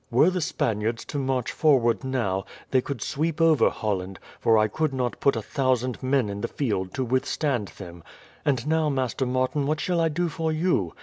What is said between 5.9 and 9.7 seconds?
men in the field to withstand them. And now, Master Martin,